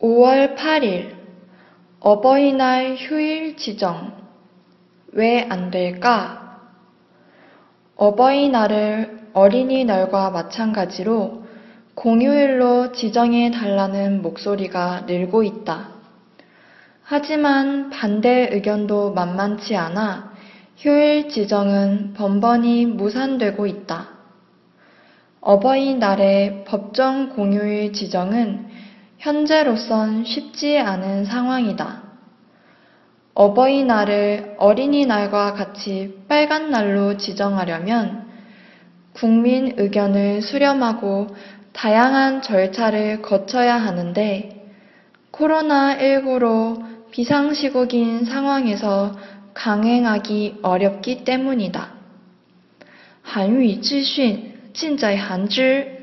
[0.00, 1.16] 5월 8일
[2.00, 4.12] 어버이날 휴일 지정
[5.12, 6.60] 왜 안 될까?
[7.96, 11.44] 어버이날을 어린이날과 마찬가지로
[11.94, 15.88] 공휴일로 지정해 달라는 목소리가 늘고 있다.
[17.02, 20.34] 하지만 반대 의견도 만만치 않아
[20.76, 24.08] 휴일 지정은 번번이 무산되고 있다.
[25.40, 28.75] 어버이날의 법정 공휴일 지정은
[29.17, 32.03] 현재로선 쉽지 않은 상황이다.
[33.33, 38.29] 어버이날을 어린이날과 같이 빨간 날로 지정하려면
[39.13, 41.27] 국민 의견을 수렴하고
[41.73, 44.67] 다양한 절차를 거쳐야 하는데
[45.31, 49.15] 코로나19로 비상시국인 상황에서
[49.53, 52.01] 강행하기 어렵기 때문이다.
[53.23, 55.94] 韩语资讯尽在韩知